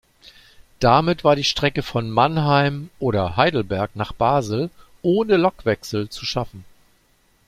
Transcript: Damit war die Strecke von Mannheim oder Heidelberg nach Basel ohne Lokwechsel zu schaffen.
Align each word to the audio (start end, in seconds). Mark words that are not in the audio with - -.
Damit 0.79 1.23
war 1.23 1.35
die 1.35 1.43
Strecke 1.43 1.83
von 1.83 2.09
Mannheim 2.09 2.89
oder 2.97 3.37
Heidelberg 3.37 3.95
nach 3.95 4.13
Basel 4.13 4.71
ohne 5.03 5.37
Lokwechsel 5.37 6.09
zu 6.09 6.25
schaffen. 6.25 6.65